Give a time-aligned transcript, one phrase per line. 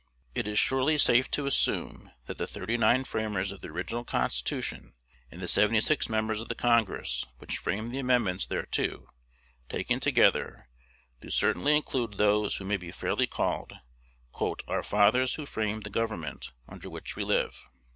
[0.33, 4.95] It is surely safe to assume that the "thirty nine" framers of the original Constitution,
[5.29, 9.09] and the seventy six members of the Congress which framed the amendments thereto,
[9.69, 10.69] taken together,
[11.21, 13.73] do certainly include those who may be fairly called
[14.67, 17.63] "our fathers who framed the government under which we live."